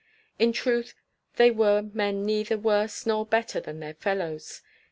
[0.39, 0.95] In truth
[1.35, 4.63] they were men neither worse nor better than their fellows.